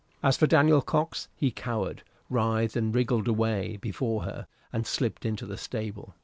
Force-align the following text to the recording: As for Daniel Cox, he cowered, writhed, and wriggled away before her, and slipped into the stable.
As 0.23 0.35
for 0.35 0.47
Daniel 0.47 0.81
Cox, 0.81 1.27
he 1.35 1.51
cowered, 1.51 2.01
writhed, 2.27 2.75
and 2.75 2.95
wriggled 2.95 3.27
away 3.27 3.77
before 3.77 4.23
her, 4.23 4.47
and 4.73 4.87
slipped 4.87 5.27
into 5.27 5.45
the 5.45 5.57
stable. 5.57 6.15